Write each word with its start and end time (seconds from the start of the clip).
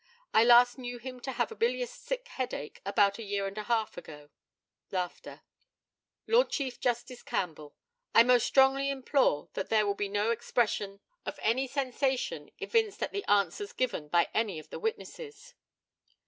I 0.33 0.43
last 0.43 0.79
knew 0.79 0.97
him 0.97 1.19
to 1.19 1.31
have 1.33 1.51
a 1.51 1.55
bilious 1.55 1.93
sick 1.93 2.27
headache 2.29 2.81
about 2.83 3.19
a 3.19 3.23
year 3.23 3.45
and 3.45 3.55
a 3.55 3.61
half 3.65 3.97
ago. 3.97 4.31
Lord 6.25 6.49
Chief 6.49 6.79
Justice 6.79 7.21
CAMPBELL: 7.21 7.75
I 8.15 8.23
most 8.23 8.47
strongly 8.47 8.89
implore 8.89 9.49
that 9.53 9.69
there 9.69 9.85
will 9.85 9.93
be 9.93 10.09
no 10.09 10.31
expression 10.31 11.01
of 11.23 11.37
any 11.43 11.67
sensation 11.67 12.49
evinced 12.57 13.03
at 13.03 13.11
the 13.11 13.23
answers 13.25 13.73
given 13.73 14.07
by 14.07 14.27
any 14.33 14.57
of 14.57 14.71
the 14.71 14.79
witnesses. 14.79 15.53